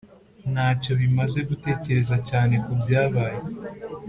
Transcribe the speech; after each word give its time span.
Ntacyo 0.53 0.91
bimaze 1.01 1.39
gutekereza 1.49 2.15
cyane 2.29 2.55
kubyabaye 2.63 3.39